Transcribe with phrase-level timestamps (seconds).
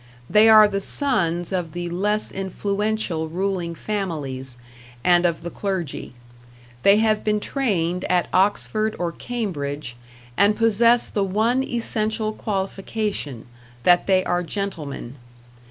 [0.27, 4.57] They are the sons of the less influential ruling families,
[5.03, 6.15] and of the clergy;
[6.81, 9.95] they have been trained at Oxford or Cambridge,
[10.35, 13.45] and possess the one essential qualification,
[13.83, 15.17] that they are gentlemen.